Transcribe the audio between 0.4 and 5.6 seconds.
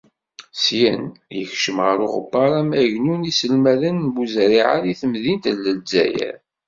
Syin, yekcem ɣer Uɣerbar Amagnu n Yiselmaden n Buzarriεa deg temdint n